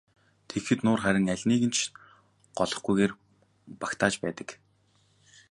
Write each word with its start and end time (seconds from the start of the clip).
Тэгэхэд 0.47 0.79
нуур 0.83 0.99
харин 1.03 1.31
алиныг 1.33 1.61
нь 1.67 1.75
ч 1.77 1.79
голохгүйгээр 2.57 3.11
багтааж 3.79 4.13
байдаг. 4.23 4.49